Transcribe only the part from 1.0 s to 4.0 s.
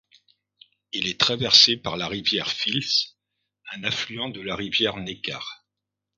est traversé par la rivière Fils, un